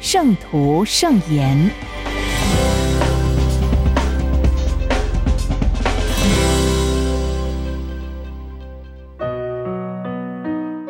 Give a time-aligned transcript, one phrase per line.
[0.00, 1.70] 圣徒圣言，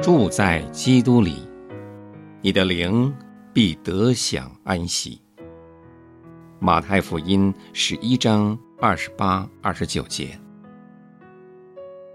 [0.00, 1.38] 住在基督里，
[2.40, 3.12] 你的灵
[3.52, 5.20] 必得享安息。
[6.60, 10.38] 马太福音十一章二十八、二十九节：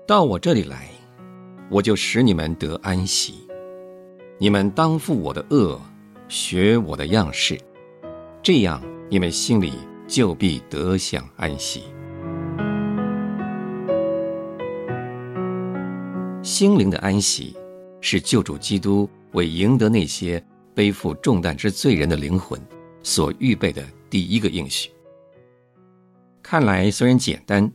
[0.07, 0.87] 到我这里来，
[1.69, 3.45] 我就使你们得安息。
[4.37, 5.77] 你们当负我的恶。
[6.27, 7.59] 学我的样式，
[8.41, 9.73] 这样你们心里
[10.07, 11.83] 就必得享安息。
[16.41, 17.55] 心灵的安息，
[18.01, 22.59] 是救主基督为赢得那些背负重担之罪人的灵魂
[23.03, 24.89] 所预备的第一个应许。
[26.41, 27.71] 看来虽然简单，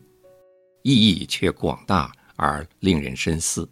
[0.82, 3.68] 意义却广大而令人深思。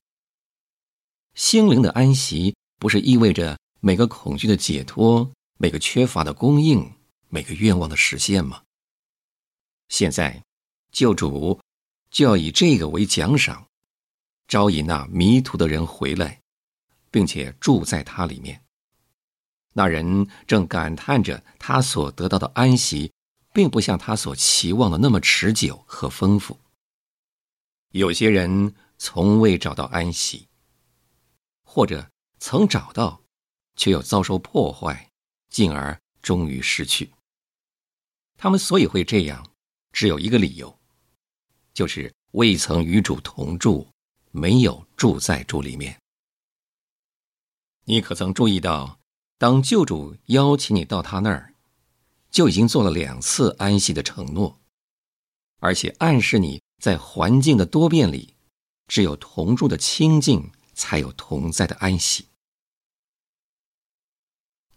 [1.35, 3.57] 心灵的安息，不是意味着。
[3.81, 6.93] 每个恐惧的解脱，每个缺乏的供应，
[7.29, 8.63] 每个愿望的实现吗？
[9.89, 10.43] 现在，
[10.91, 11.61] 救主
[12.11, 13.65] 就要以这个为奖赏，
[14.49, 16.41] 招引那迷途的人回来，
[17.11, 18.65] 并且住在他里面。
[19.75, 23.13] 那人正感叹着他所得到的安息，
[23.53, 26.59] 并不像他所期望的那么持久和丰富。
[27.93, 30.49] 有些人从未找到安息，
[31.63, 33.23] 或者曾找到。
[33.79, 35.11] 却又遭受破坏，
[35.49, 37.11] 进而终于失去。
[38.37, 39.51] 他们所以会这样，
[39.93, 40.79] 只有一个理由，
[41.73, 43.89] 就是未曾与主同住，
[44.33, 45.99] 没有住在主里面。
[47.85, 48.99] 你可曾注意到，
[49.39, 51.55] 当救主邀请你到他那儿，
[52.31, 54.61] 就已经做了两次安息的承诺，
[55.61, 58.35] 而且暗示你在环境的多变里，
[58.89, 62.28] 只有同住的清净，才有同在的安息。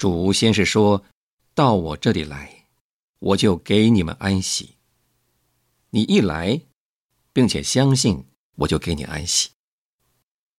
[0.01, 1.05] 主先是说
[1.53, 2.65] ：“到我这里来，
[3.19, 4.77] 我就给你们安息。
[5.91, 6.59] 你一来，
[7.31, 8.25] 并且相信，
[8.55, 9.51] 我就给你安息，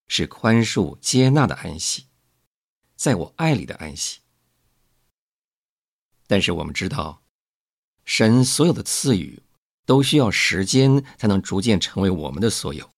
[0.06, 2.06] 是宽恕、接纳的安息，
[2.94, 4.20] 在我爱里的安息。
[6.28, 7.24] 但是我们知道，
[8.04, 9.42] 神所有的赐予
[9.84, 12.88] 都需要时间才能逐渐成为我们的所有。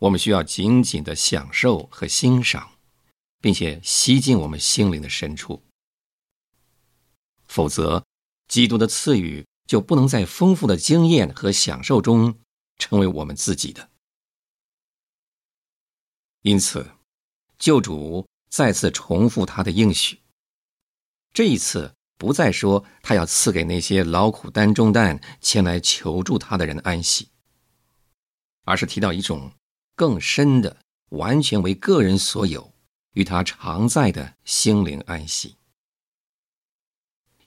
[0.00, 2.72] 我们需要紧紧的享受和欣赏。”
[3.40, 5.62] 并且吸进我们心灵的深处，
[7.48, 8.04] 否则，
[8.48, 12.38] 基督的赐予就不能在丰富的经验和享受中
[12.78, 13.90] 成为我们自己的。
[16.42, 16.90] 因此，
[17.58, 20.20] 救主再次重复他的应许，
[21.32, 27.28] 这一次不再说他要赐给那些劳苦担重担前来求助他的人安息，
[28.64, 29.52] 而是提到一种
[29.94, 30.76] 更深的、
[31.10, 32.72] 完全为个人所有。
[33.12, 35.56] 与他常在的心灵安息。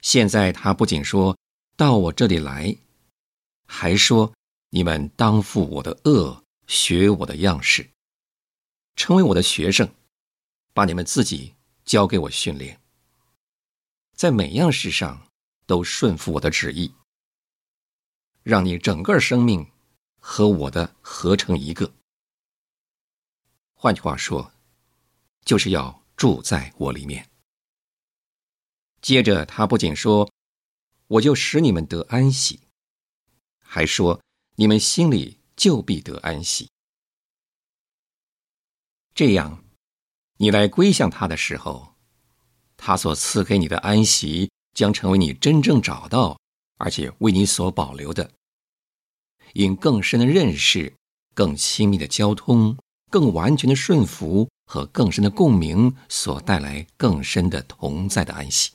[0.00, 1.36] 现在他不仅说
[1.76, 2.76] 到我这里来，
[3.66, 4.32] 还说
[4.68, 7.88] 你们当负我的恶，学我的样式，
[8.96, 9.88] 成为我的学生，
[10.74, 11.54] 把你们自己
[11.84, 12.78] 交给我训练，
[14.14, 15.26] 在每样事上
[15.66, 16.92] 都顺服我的旨意，
[18.42, 19.66] 让你整个生命
[20.20, 21.90] 和我的合成一个。
[23.74, 24.53] 换句话说。
[25.44, 27.28] 就是要住在我里面。
[29.00, 30.30] 接着，他不仅说
[31.08, 32.60] ：“我就使你们得安息”，
[33.60, 34.22] 还说
[34.56, 36.70] ：“你们心里就必得安息。”
[39.14, 39.64] 这样，
[40.38, 41.94] 你来归向他的时候，
[42.76, 46.38] 他所赐给你的安息将成为你真正找到
[46.78, 48.32] 而且为你所保留的。
[49.52, 50.96] 因更深的认识、
[51.34, 52.76] 更亲密的交通、
[53.10, 54.48] 更完全的顺服。
[54.64, 58.72] 和更深的共鸣所带来更深的同在的安息。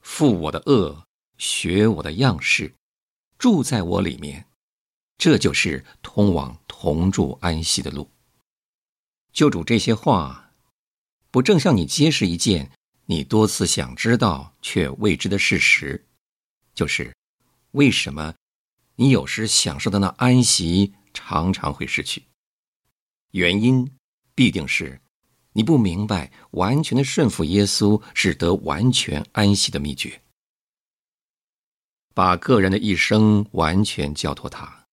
[0.00, 1.04] 负我的恶，
[1.38, 2.74] 学我的样式，
[3.38, 4.46] 住在我里面，
[5.18, 8.10] 这就是通往同住安息的路。
[9.32, 10.52] 救主这些话，
[11.30, 12.70] 不正向你揭示一件
[13.06, 16.06] 你多次想知道却未知的事实，
[16.74, 17.14] 就是
[17.72, 18.34] 为什么
[18.94, 22.22] 你有时享受的那安息常常会失去？
[23.32, 23.90] 原因
[24.34, 25.00] 必定是
[25.52, 30.22] 你不明白完全的顺服耶稣是得完全安息的秘诀。
[32.14, 34.86] 把个人的一生完全交托他，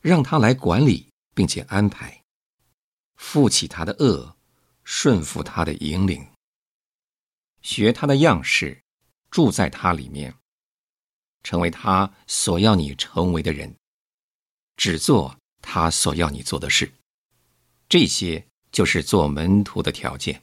[0.00, 2.22] 让他来管理并且安排，
[3.16, 4.36] 负起他的恶，
[4.84, 6.26] 顺服他的引领，
[7.62, 8.82] 学他的样式，
[9.30, 10.34] 住在他里面，
[11.42, 13.74] 成为他所要你成为的人，
[14.76, 16.92] 只做他所要你做的事。
[17.92, 20.42] 这些就是做门徒的条件。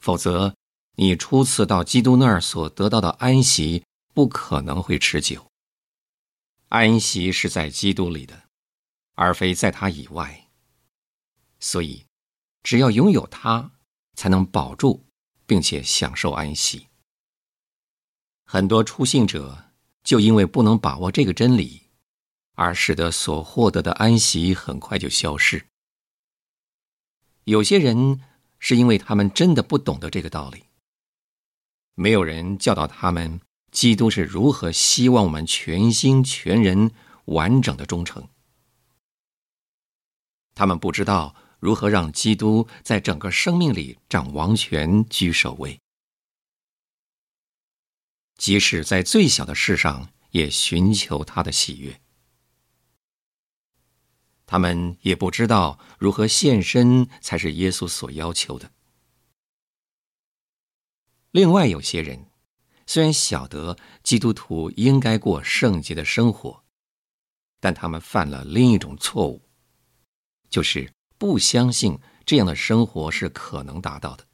[0.00, 0.52] 否则，
[0.96, 3.84] 你初次到基督那儿所得到的安息。
[4.12, 5.48] 不可能会持久。
[6.70, 8.48] 安息是在基督里的，
[9.14, 10.48] 而非在他以外。
[11.60, 12.04] 所以，
[12.64, 13.70] 只要拥有他，
[14.14, 15.06] 才能保住
[15.46, 16.88] 并且享受安息。
[18.44, 19.70] 很多出信者
[20.02, 21.82] 就因为不能把握这个真理，
[22.54, 25.67] 而使得所获得的安息很快就消失。
[27.48, 28.20] 有些人
[28.58, 30.64] 是因为他们真的不懂得这个道理，
[31.94, 33.40] 没有人教导他们。
[33.70, 36.90] 基督是如何希望我们全心全人、
[37.26, 38.28] 完整的忠诚？
[40.54, 45.80] 他们不知道如何让基督在整个生命里掌王权、居首位，
[48.36, 52.00] 即使在最小的事上也寻求他的喜悦。
[54.50, 58.72] 他们也不知道如何献身才是耶稣所要求的。
[61.30, 62.24] 另外，有些人。
[62.86, 66.64] 虽然晓得基督徒应该过圣洁的生活，
[67.60, 69.42] 但他们犯了另一种错误，
[70.48, 74.26] 就是不相信这样的生活是可能达到的。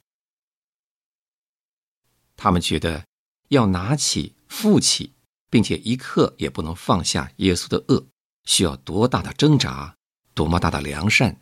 [2.36, 3.04] 他们觉得
[3.48, 5.14] 要拿起、负起，
[5.50, 8.06] 并且一刻也不能放下耶稣的恶，
[8.44, 9.96] 需要多大的挣扎，
[10.34, 11.40] 多么大的良善，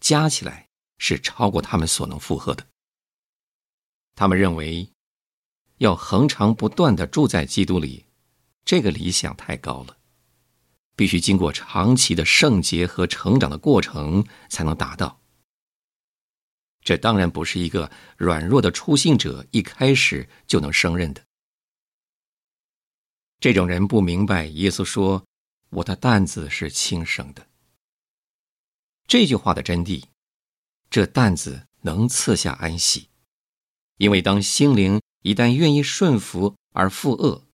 [0.00, 0.68] 加起来
[0.98, 2.66] 是超过他们所能负荷的。
[4.14, 4.88] 他们认为。
[5.78, 8.06] 要恒常不断的住在基督里，
[8.64, 9.96] 这个理想太高了，
[10.94, 15.20] 必须经过长期的圣洁和成长的过程才能达到。
[16.82, 21.24] 这当然不是一个软弱的初信者一开始就能胜任的。
[23.40, 25.26] 这种人不明白耶稣说
[25.70, 27.44] ：“我的担子是轻省的。”
[29.06, 30.04] 这句话的真谛，
[30.90, 33.08] 这担子能赐下安息，
[33.96, 35.00] 因为当心灵。
[35.24, 37.46] 一旦愿意顺服而负恶，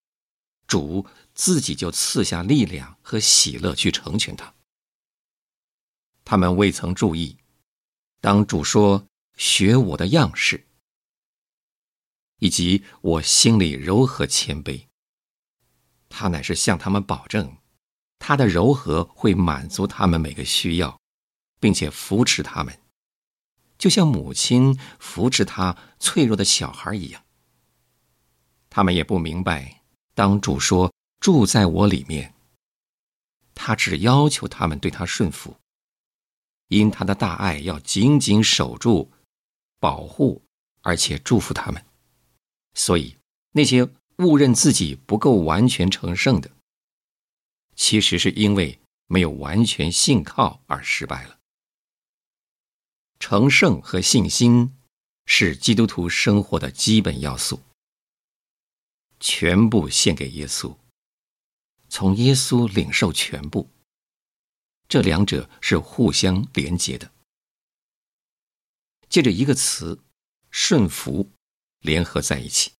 [0.65, 1.05] 主
[1.35, 4.55] 自己就赐下力量和喜乐去成全他。
[6.25, 7.37] 他们未曾注意，
[8.19, 9.05] 当主说
[9.37, 10.65] “学我的样式”，
[12.41, 14.87] 以及我心里柔和谦卑，
[16.09, 17.57] 他乃是向他们保证，
[18.17, 20.98] 他的柔和会满足他们每个需要，
[21.59, 22.79] 并且扶持他们，
[23.77, 27.23] 就像母亲扶持他脆弱的小孩一样。
[28.69, 29.81] 他们也不明白，
[30.13, 32.33] 当主说住在我里面，
[33.55, 35.57] 他只要求他们对他顺服，
[36.67, 39.11] 因他的大爱要紧紧守住、
[39.79, 40.41] 保护，
[40.81, 41.83] 而且祝福他们。
[42.75, 43.17] 所以
[43.51, 46.51] 那些误认自己不够完全成圣的，
[47.75, 51.38] 其实是因为没有完全信靠而失败了。
[53.19, 54.75] 成圣和信心
[55.25, 57.61] 是基督徒生活的基本要素。
[59.19, 60.75] 全部献给耶稣，
[61.89, 63.69] 从耶稣领受全部。
[64.87, 67.11] 这两者是互相连结的。
[69.09, 70.01] 借着一个词
[70.49, 71.29] “顺服”
[71.81, 72.71] 联合在一起，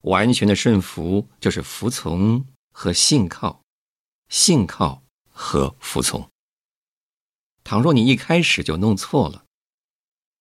[0.00, 3.62] 完全的顺服就是服从和信靠，
[4.28, 6.28] 信靠和服从。
[7.64, 9.44] 倘若你一开始就弄错了，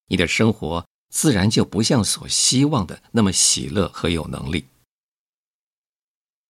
[0.08, 0.86] 你的生活。
[1.10, 4.66] 自然就不像所希望的那么喜乐和有能力。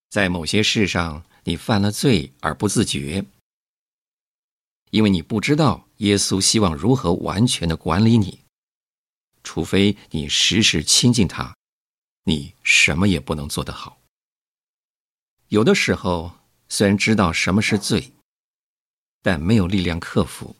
[0.10, 3.25] 在某些事上，你犯了罪而不自觉，
[4.92, 8.39] 因为你不知道耶稣希望如何完全的管理你。
[9.44, 11.53] 除非你时时亲近他，
[12.24, 14.00] 你什么也不能做得好。
[15.50, 16.32] 有的时候，
[16.70, 18.13] 虽然知道什么是罪，
[19.22, 20.56] 但没有力量克服，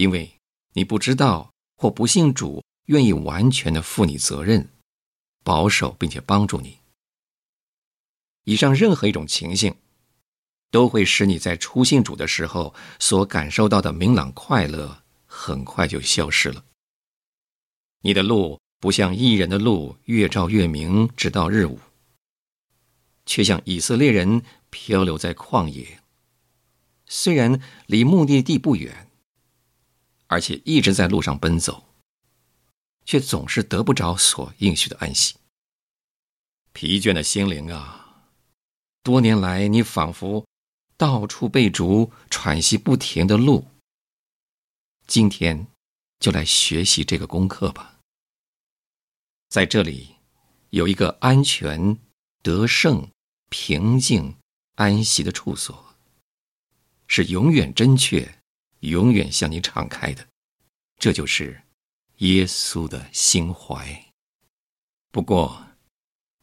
[0.00, 0.32] 因为
[0.72, 2.64] 你不知道或不信主。
[2.86, 4.68] 愿意完全的负你责任，
[5.44, 6.78] 保守并且帮助你。
[8.42, 9.76] 以上任何一种情形，
[10.72, 16.64] 都会使你在初信主的时候所感受到的明朗快乐，很快就消失了。
[18.00, 21.78] 你的路不像艺人的路，越照越明，直到日午，
[23.24, 26.00] 却像以色列人漂流在旷野，
[27.06, 29.09] 虽然离目的地不远，
[30.30, 31.84] 而且一直在路上奔走，
[33.04, 35.34] 却总是得不着所应许的安息。
[36.72, 38.28] 疲倦的心灵啊，
[39.02, 40.46] 多年来你仿佛
[40.96, 43.66] 到处被逐，喘息不停的路。
[45.08, 45.66] 今天
[46.20, 47.98] 就来学习这个功课吧。
[49.48, 50.14] 在这里
[50.70, 51.98] 有一个安全、
[52.40, 53.10] 得胜、
[53.48, 54.36] 平静、
[54.76, 55.96] 安息的处所，
[57.08, 58.39] 是永远真确、
[58.80, 60.26] 永远向你敞开的。
[60.98, 61.62] 这就是
[62.18, 64.12] 耶稣的心怀。
[65.10, 65.66] 不过，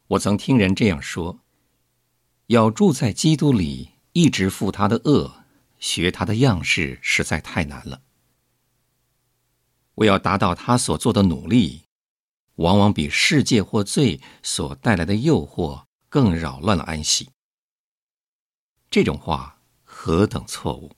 [0.08, 1.40] 我曾听人这样说：
[2.46, 5.44] 要住在基督里，一直负他的恶，
[5.78, 8.02] 学他的样式，实在太难了。
[9.94, 11.84] 我要达到他所做的努力。
[12.58, 17.30] 往往比世界或罪所带来的诱惑更扰乱了安息。
[18.90, 20.90] 这种话何等错误！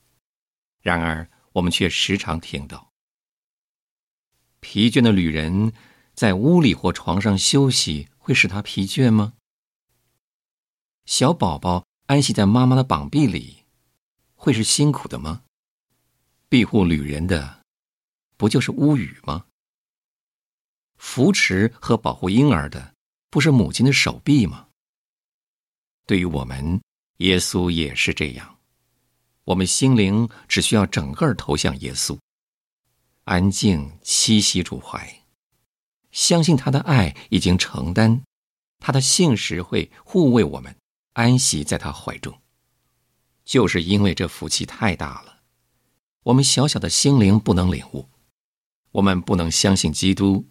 [0.81, 2.91] 然而我们却时常听到：
[4.59, 5.73] 疲倦的旅人
[6.13, 9.33] 在屋里或床上休息，会使他疲倦吗？
[11.05, 13.63] 小宝宝安息在妈妈的膀臂里，
[14.35, 15.43] 会是辛苦的吗？
[16.47, 17.63] 庇护旅人的，
[18.37, 19.45] 不就是巫语吗？
[20.97, 22.93] 扶持和保护婴儿的，
[23.29, 24.69] 不是母亲的手臂吗？
[26.05, 26.81] 对于我们，
[27.17, 28.59] 耶稣也是这样。
[29.51, 32.17] 我们心灵只需要整个投向耶稣，
[33.25, 35.23] 安静栖息主怀，
[36.11, 38.21] 相信他的爱已经承担，
[38.79, 40.73] 他的信实会护卫我们，
[41.13, 42.39] 安息在他怀中。
[43.43, 45.39] 就是因为这福气太大了，
[46.23, 48.07] 我们小小的心灵不能领悟，
[48.91, 50.47] 我们不能相信基督。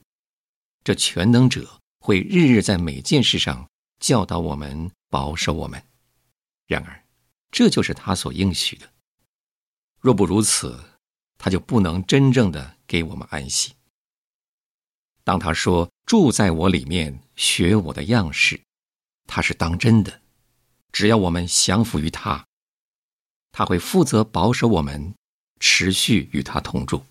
[0.84, 3.66] 这全能者会日日在每件事上
[3.98, 5.82] 教导我们、保守我们。
[6.66, 6.99] 然而，
[7.50, 8.90] 这就是他所应许的。
[10.00, 10.82] 若不如此，
[11.36, 13.74] 他就不能真正的给我们安息。
[15.24, 18.60] 当他说“住在我里面，学我的样式”，
[19.28, 20.22] 他是当真的。
[20.92, 22.44] 只要我们降服于他，
[23.52, 25.14] 他会负责保守我们，
[25.60, 27.04] 持续与他同住。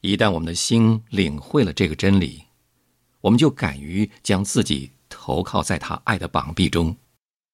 [0.00, 2.44] 一旦我们的心领会了这个真理，
[3.20, 6.96] 我们就敢于将自己投靠在他爱的膀臂中，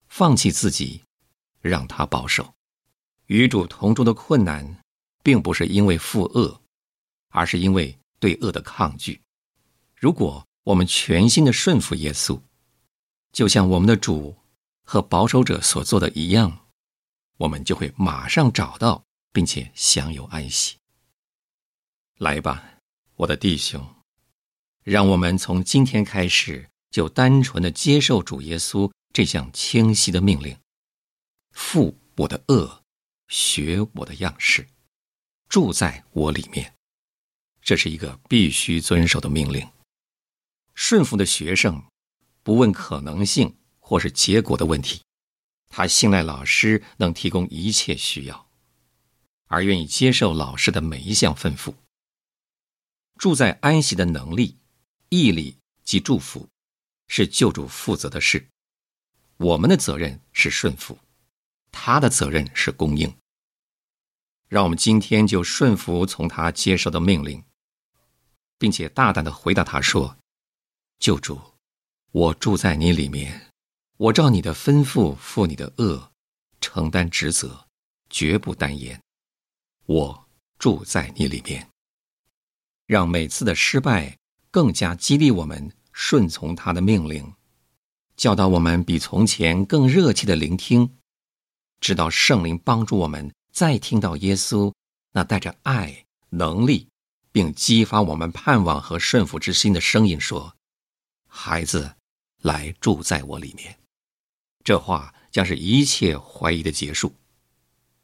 [0.09, 1.03] 放弃自己，
[1.69, 2.55] 让他保守。
[3.27, 4.83] 与主同住的困难，
[5.23, 6.61] 并不是因为负恶，
[7.29, 9.21] 而是因为对恶的抗拒。
[9.95, 12.41] 如果我们全心的顺服耶稣，
[13.33, 14.35] 就像我们的主
[14.83, 16.67] 和保守者所做的一样，
[17.37, 20.77] 我们就会马上找到并且享有安息。
[22.19, 22.65] 来吧，
[23.17, 23.87] 我的弟兄。
[24.85, 30.57] 让我们从今天开始就单纯的接受主耶稣这项清晰的命令：
[31.59, 32.85] 负我的恶，
[33.27, 34.67] 学我的样式，
[35.49, 36.73] 住在我里面。
[37.61, 39.69] 这是一个必须遵守的命令。
[40.77, 41.85] 顺服的学生
[42.45, 45.03] 不问可能性或是结果的问题，
[45.69, 48.49] 他信赖老师能提供一切需要，
[49.49, 51.75] 而愿意接受老师的每一项吩咐。
[53.19, 54.57] 住在安息的能力。
[55.11, 56.49] 毅力及祝福，
[57.09, 58.47] 是救主负责的事。
[59.39, 60.99] 我们的责任是顺服，
[61.71, 63.15] 他的责任是供应。
[64.49, 67.45] 让我们今天就顺服从他接受的命令，
[68.59, 70.17] 并且大胆的回答他说
[70.99, 71.41] ：“救主，
[72.13, 73.51] 我住在你里面，
[73.97, 76.13] 我照你的吩咐负你的恶，
[76.61, 77.67] 承担职责，
[78.09, 79.03] 绝不单言。
[79.87, 81.69] 我住在你里面，
[82.87, 84.17] 让每次的失败。”
[84.51, 87.35] 更加激励我们顺从他的命令，
[88.17, 90.98] 教导我们比从前更热切的聆听，
[91.81, 94.73] 直到圣灵帮助我们再听到耶稣
[95.13, 96.89] 那带着爱、能力，
[97.33, 100.55] 并激发我们盼望和顺服之心的声音说
[101.27, 101.95] ：“孩子，
[102.43, 103.79] 来住在我里面。”
[104.65, 107.15] 这话将是一切怀疑的结束，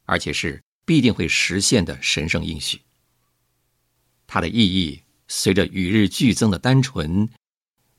[0.05, 2.81] 而且是必定会实现的神圣应许。
[4.27, 5.01] 它的意义。
[5.27, 7.27] 随着与日俱增的单纯，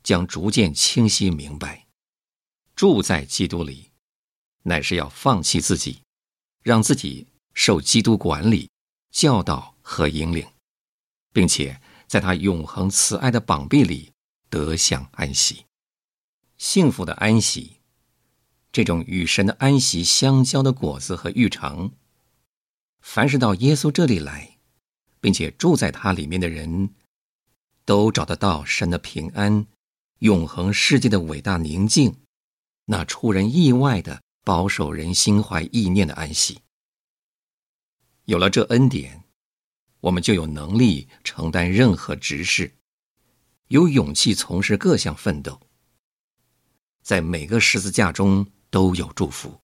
[0.01, 1.85] 将逐渐清晰明白。
[2.73, 3.91] 住在基督里，
[4.67, 6.01] 乃是要放弃自己，
[6.61, 8.69] 让自己受基督管理、
[9.09, 10.45] 教导和引领，
[11.31, 14.11] 并且在他永恒慈爱的膀臂里
[14.49, 15.63] 得享安息，
[16.57, 17.77] 幸福的安息。
[18.73, 21.89] 这种与神的安息相交的果子和预尝，
[22.99, 24.57] 凡是到耶稣这里来，
[25.21, 26.93] 并且住在他里面的人。
[27.85, 29.65] 都找得到神的平安，
[30.19, 32.17] 永恒世界的伟大宁静，
[32.83, 36.61] 那出人意外的保守人心怀意念的安息。
[38.23, 39.25] 有了这恩典，
[39.99, 42.73] 我们就有能力承担任何职事，
[43.67, 45.59] 有勇气从事各项奋斗。
[47.01, 49.59] 在每个十字架中都有祝福，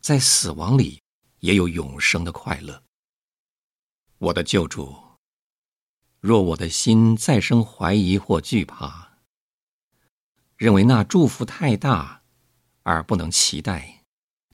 [0.00, 1.02] 在死亡里
[1.40, 2.82] 也有永生的快乐。
[4.16, 4.96] 我的救主，
[6.20, 9.18] 若我的心再生怀疑或惧怕，
[10.56, 12.17] 认为那祝福太大
[12.88, 14.02] 而不能期待，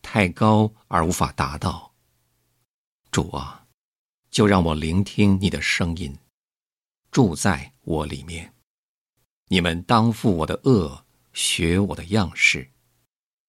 [0.03, 1.95] 太高而无法达到，
[3.12, 3.64] 主啊，
[4.29, 6.19] 就让我聆听你的声音，
[7.12, 8.53] 住在我里面。
[9.47, 12.69] 你们当负我的恶，学我的样式，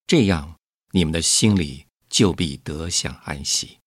[0.06, 0.56] 这样
[0.92, 3.80] 你们的心里就必得享安息。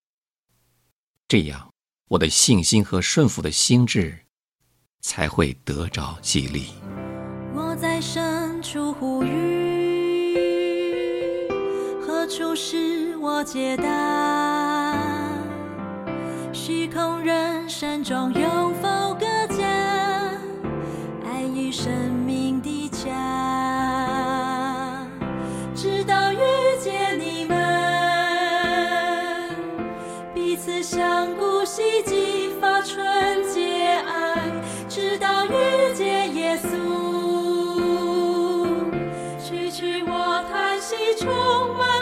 [1.29, 1.69] 这样。
[2.09, 4.25] 我的信心和顺服的心智，
[4.99, 6.73] 才会得着激励。
[7.53, 9.68] 我在深处呼吁，
[12.29, 14.95] 何处是我解答？
[16.53, 19.65] 虚空人生中有否个家？
[21.25, 21.91] 爱与生
[22.27, 23.09] 命的家，
[25.73, 26.37] 直到遇
[26.79, 27.57] 见你们，
[30.31, 31.65] 彼此相顾。
[31.65, 34.51] 希冀发纯洁爱，
[34.87, 35.49] 直到遇
[35.95, 36.67] 见耶稣。
[39.41, 41.27] 区区我叹息，充
[41.75, 41.98] 满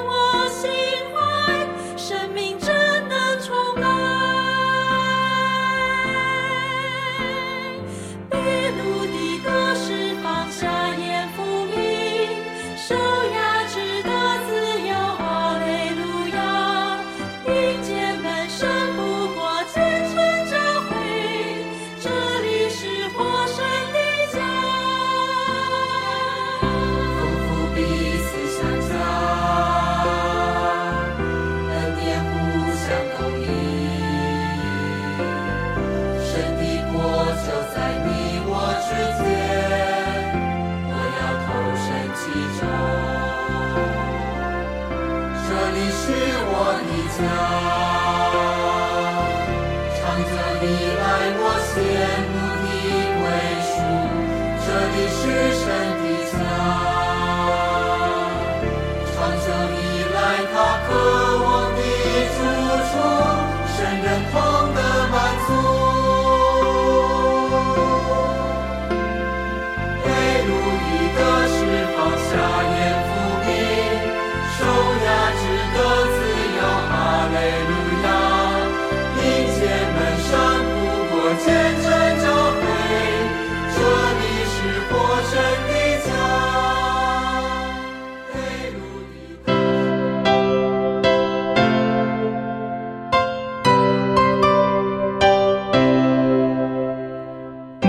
[54.97, 55.46] 你，是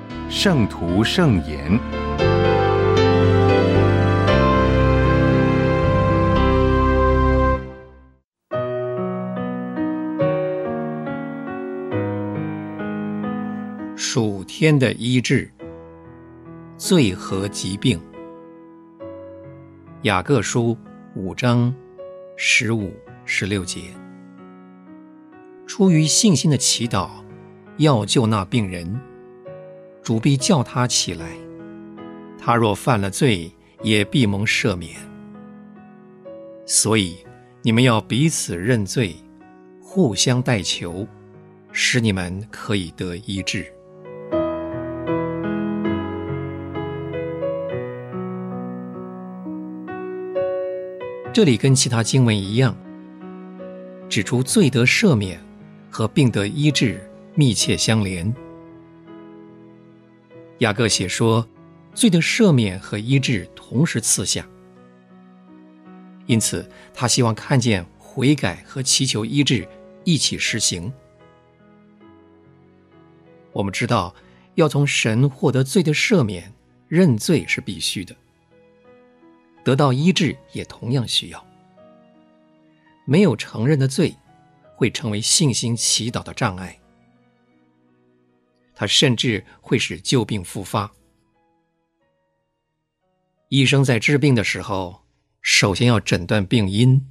[0.33, 1.77] 圣徒圣言》。
[13.97, 15.51] 属天的医治，
[16.77, 17.99] 罪和疾病。
[20.03, 20.77] 雅各书
[21.13, 21.75] 五章
[22.37, 22.93] 十五、
[23.25, 23.81] 十六节。
[25.67, 27.09] 出于信心的祈祷，
[27.77, 28.97] 要救那病人，
[30.03, 31.25] 主必叫他起来。
[32.37, 33.51] 他若犯了罪，
[33.83, 34.95] 也必蒙赦免。
[36.65, 37.17] 所以
[37.61, 39.15] 你们要彼此认罪，
[39.79, 41.07] 互相代求，
[41.71, 43.71] 使你们可以得医治。
[51.33, 52.75] 这里跟其他经文一样，
[54.09, 55.39] 指出罪得赦免
[55.89, 56.99] 和病得医治
[57.35, 58.33] 密切相连。
[60.61, 61.47] 雅各写说，
[61.95, 64.47] 罪的赦免和医治同时赐下，
[66.27, 69.67] 因此他希望看见悔改和祈求医治
[70.03, 70.93] 一起实行。
[73.51, 74.13] 我们知道，
[74.53, 76.53] 要从神获得罪的赦免，
[76.87, 78.15] 认罪是必须的。
[79.63, 81.43] 得到医治也同样需要。
[83.05, 84.15] 没有承认的罪，
[84.75, 86.77] 会成为信心祈祷的障碍。
[88.81, 90.91] 它甚至会使旧病复发。
[93.49, 95.05] 医生在治病的时候，
[95.39, 97.05] 首先要诊断病因，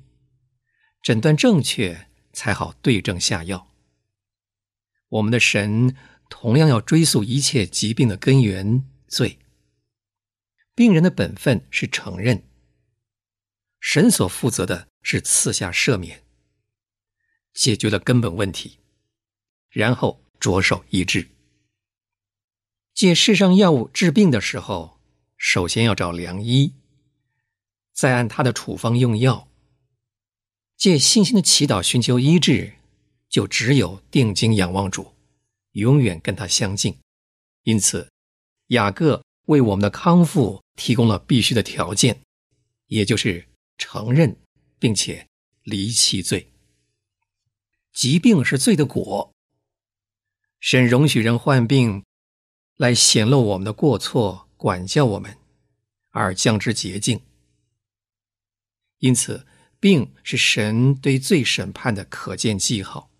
[1.00, 3.68] 诊断正确才好对症下药。
[5.11, 5.94] 我们的神
[6.28, 9.38] 同样要追溯一切疾病的根源——罪。
[10.74, 12.42] 病人的本分是承认，
[13.78, 16.24] 神所负责的是赐下赦免，
[17.54, 18.80] 解决了根本问题，
[19.68, 21.28] 然后着手医治。
[23.01, 25.01] 借世上药物治病的时候。
[25.39, 26.75] 首先要找良医，
[27.95, 29.49] 再按他的处方用药。
[30.77, 32.75] 借信心的祈祷寻求医治，
[33.31, 35.15] 就只有定睛仰望主，
[35.73, 36.99] 永远跟他相近。
[37.63, 38.11] 因此，
[38.67, 42.21] 雅各为我们的康复提供了必须的条件，
[42.89, 44.37] 也就是承认
[44.79, 45.27] 并且
[45.63, 46.53] 离弃罪。
[47.95, 49.33] 疾病是罪的果，
[50.61, 52.05] 神容许人患病，
[52.81, 54.49] 来显露我们的过错。
[54.57, 55.38] 管教我们，
[56.11, 57.23] 而降之洁净。
[58.99, 59.47] 因此，
[59.79, 63.11] 病是神对罪审判的可见记号。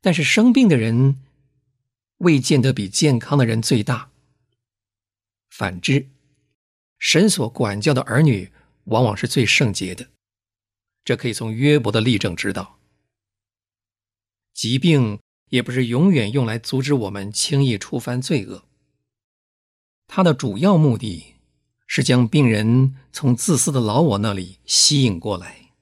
[0.00, 1.22] 但是，生病的人
[2.18, 4.10] 未见得比健康的人最大。
[5.50, 6.08] 反之，
[6.98, 8.50] 神所管教的儿女
[8.84, 10.10] 往往是最圣洁的。
[11.04, 12.80] 这可以从约伯的例证知道。
[14.52, 15.20] 疾病
[15.52, 18.64] 也不是永远用来阻止我们轻易触犯罪恶。
[20.06, 21.34] 他的主要目的
[21.86, 25.72] 是将病人从自私的老我那里吸引过来，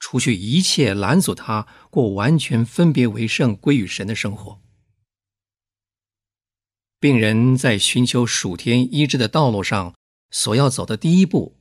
[0.00, 4.60] 除去一切拦阻他过完全分别为圣归于神的生活。
[6.98, 9.94] 病人在寻求属天医治的道路上，
[10.32, 11.56] 所要走的第一步，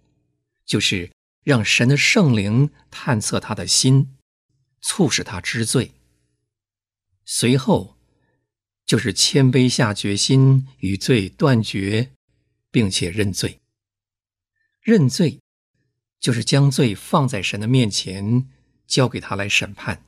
[0.66, 1.12] 就是
[1.44, 4.16] 让神的圣灵探测他的心，
[4.82, 5.92] 促使他知罪。
[7.26, 7.98] 随后。
[8.84, 12.12] 就是谦卑下决心与罪断绝，
[12.72, 13.62] 并且认罪。
[14.82, 15.40] 认罪
[16.20, 18.50] 就是将罪放在神的面前，
[18.86, 20.04] 交给他来审判，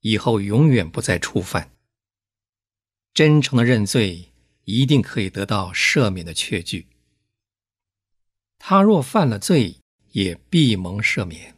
[0.00, 1.70] 以后永远不再触犯。
[3.14, 4.32] 真诚的认罪，
[4.64, 6.88] 一定可以得到赦免的确据。
[8.58, 9.76] 他若犯了罪，
[10.10, 11.56] 也必蒙赦免。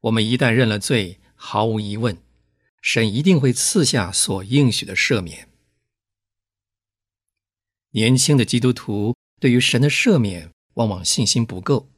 [0.00, 2.23] 我们一旦认了罪，毫无疑问。
[2.86, 5.48] 神一定会赐下所应许的赦免。
[7.92, 11.88] 年轻的基督徒对于神的赦免往往信心不够，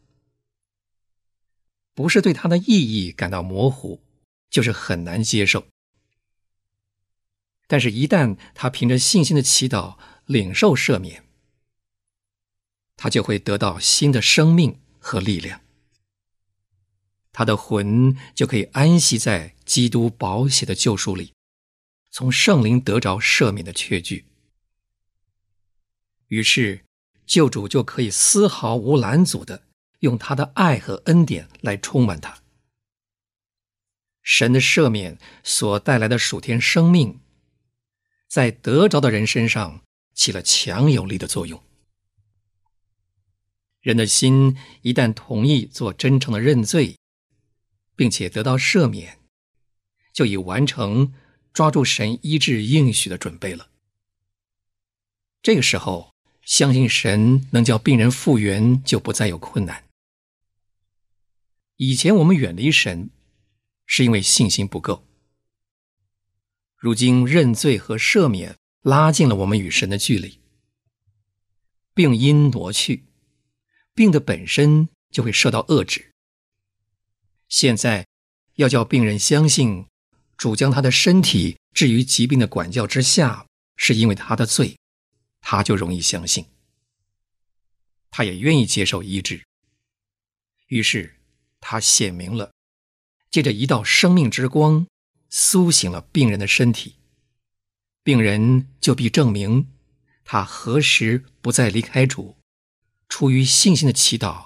[1.93, 4.01] 不是对他的意义感到模糊，
[4.49, 5.67] 就是很难接受。
[7.67, 11.25] 但是，一旦他凭着信心的祈祷领受赦免，
[12.95, 15.66] 他就会得到新的生命和力量。
[17.39, 21.35] 他的魂就可以安息在基督宝血的救赎里，
[22.11, 24.25] 从圣灵得着赦免的确据。
[26.29, 26.87] 于是，
[27.27, 29.65] 救主就可以丝毫无拦阻的
[29.99, 32.39] 用他的爱和恩典来充满他。
[34.23, 37.21] 神的赦免所带来的属天生命，
[38.27, 39.83] 在得着的人身上
[40.15, 41.63] 起了强有力的作用。
[43.83, 46.97] 人的心一旦同意做真诚的认罪。
[47.97, 49.19] 并且得到赦免，
[50.13, 51.13] 就已完成
[51.53, 53.71] 抓住神医治应许的准备了。
[55.43, 59.85] 这个时候，相信神能叫病人复原，就不再有困难。
[61.77, 63.11] 以前我们远离神，
[63.87, 65.07] 是因为信心不够。
[66.77, 70.41] 如今认罪和赦免拉近了我们与神的距离，
[71.95, 73.05] 病因挪去，
[73.95, 76.16] 病的本身就会受到遏制。
[77.49, 78.07] 现在
[78.55, 79.87] 要叫病人相信，
[80.37, 84.77] 主将他的身体置于疾病的管教之下，是因为他的罪，
[85.41, 86.47] 他就容易相信，
[88.11, 89.45] 他也愿意接受医治。
[90.69, 91.21] 于是
[91.61, 92.53] 他显明了，
[93.31, 94.87] 借着一道生命之光，
[95.31, 96.97] 苏醒了病人的身体，
[98.03, 99.69] 病人就必证明，
[100.25, 102.37] 他何时不再离开主，
[103.09, 104.46] 出于信心的祈祷，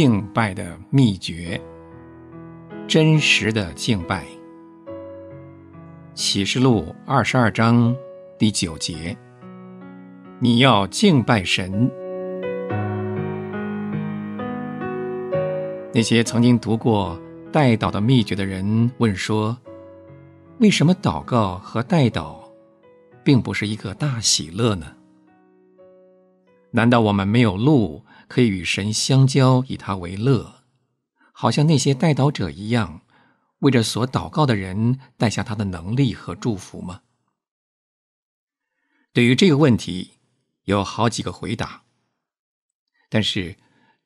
[0.00, 1.60] 敬拜的秘诀，
[2.86, 4.22] 真实的敬拜。
[6.14, 7.92] 启示录二十二章
[8.38, 9.18] 第九节，
[10.38, 11.90] 你要敬拜神。
[15.92, 19.58] 那些曾经读过代祷的秘诀的人问说
[20.60, 22.36] ：“为什么祷告和代祷
[23.24, 24.86] 并不是一个大喜乐呢？
[26.70, 30.62] 难道我们没有路可以与神相交，以他为乐，
[31.32, 33.02] 好像那些代祷者一样，
[33.60, 37.00] 为着所祷告的人带下他的能力和祝福吗？”
[39.12, 40.12] 对于这个问题，
[40.64, 41.82] 有好几个回答，
[43.08, 43.56] 但是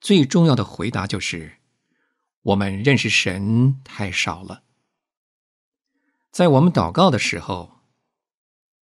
[0.00, 1.58] 最重要的回答就是。
[2.44, 4.64] 我们认识神太少了，
[6.32, 7.82] 在我们祷告的时候，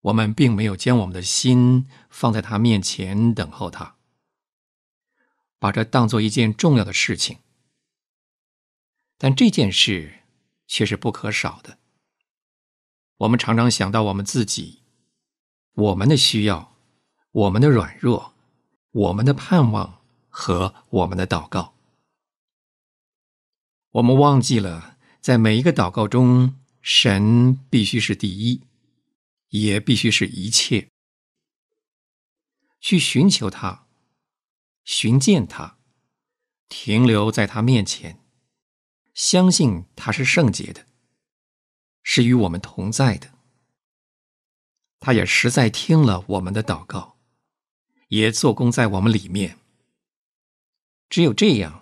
[0.00, 3.96] 我们并没有将我们的心放在他面前等候他，
[5.60, 7.38] 把这当做一件重要的事情。
[9.16, 10.24] 但这件事
[10.66, 11.78] 却是不可少的。
[13.18, 14.80] 我们常常想到我们自己、
[15.74, 16.74] 我们的需要、
[17.30, 18.34] 我们的软弱、
[18.90, 21.74] 我们的盼望和我们的祷告。
[23.90, 28.62] 我们忘记了，在每一个祷告中，神必须是第一，
[29.48, 30.88] 也必须是一切。
[32.80, 33.86] 去寻求他，
[34.84, 35.78] 寻见他，
[36.68, 38.20] 停留在他面前，
[39.14, 40.86] 相信他是圣洁的，
[42.02, 43.32] 是与我们同在的。
[44.98, 47.16] 他也实在听了我们的祷告，
[48.08, 49.58] 也做工在我们里面。
[51.08, 51.80] 只有这样。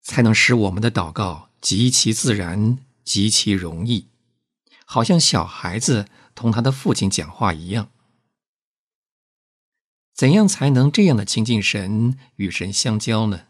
[0.00, 4.08] 才能使我们的祷告极其自然、极其容易，
[4.86, 7.90] 好像小孩子同他的父亲讲话一样。
[10.18, 13.46] 怎样才能这样的亲近神、与神相交呢？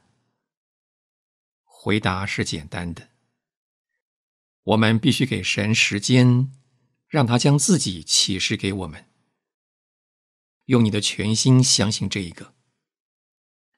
[1.64, 3.08] 回答是简单的：
[4.64, 6.52] 我们必须给神时间，
[7.06, 9.06] 让他将自己启示给我们。
[10.66, 12.52] 用你的全心相信这一个。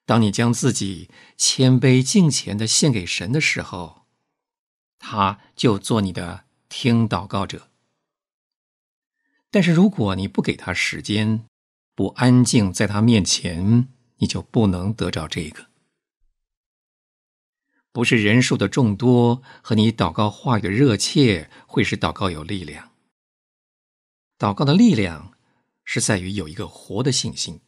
[0.05, 4.09] 当你将自己谦卑敬虔的献给神的时候，
[4.98, 7.70] 他就做你的听祷告者。
[9.48, 11.46] 但是如果你不给他时间，
[12.01, 15.67] 不安静在他面前，你就不能得着这个。
[17.93, 22.93] 不是人数的众多和你祷告话语的热切会使祷告有力量。
[24.39, 25.35] 祷告的力量
[25.85, 27.61] 是在于有一个活的信心，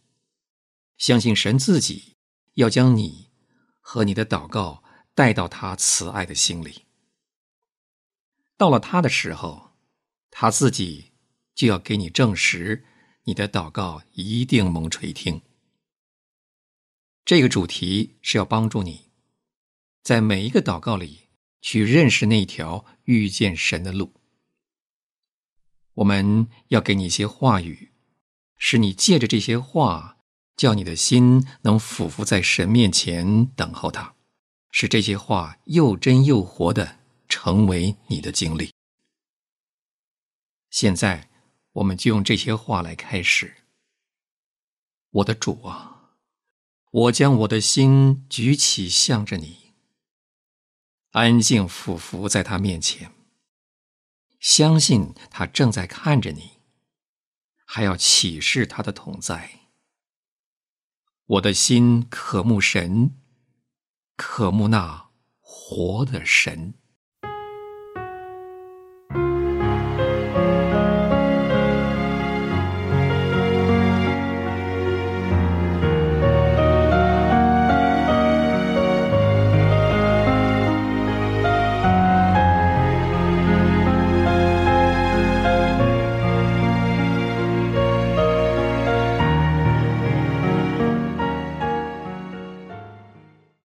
[0.96, 2.16] 相信神自己。
[2.54, 3.28] 要将你
[3.82, 4.82] 和你的祷告
[5.14, 6.86] 带到他慈爱的心里。
[8.56, 9.72] 到了他的时候，
[10.30, 11.12] 他自己
[11.54, 12.86] 就要给你证实，
[13.24, 15.42] 你的祷告一定蒙垂听。
[17.24, 19.10] 这个主题是要帮助你，
[20.02, 21.28] 在每一个祷告里
[21.60, 24.12] 去认识那条遇见神的路。
[25.94, 27.92] 我们要给你一些话语，
[28.56, 30.18] 使你借着这些话。
[30.54, 34.14] 叫你的心能俯伏在神面前等候他，
[34.70, 38.70] 使这些话又真又活的成为你的经历。
[40.70, 41.30] 现在，
[41.72, 43.56] 我们就用这些话来开始。
[45.10, 46.16] 我的主啊，
[46.90, 49.72] 我将我的心举起，向着你，
[51.10, 53.12] 安静俯伏在他面前，
[54.40, 56.58] 相信他正在看着你，
[57.64, 59.60] 还要启示他的同在。
[61.24, 63.16] 我的心渴慕神，
[64.16, 66.74] 渴慕那活的神。